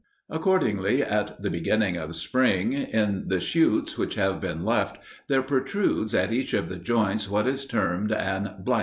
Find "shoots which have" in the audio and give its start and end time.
3.39-4.41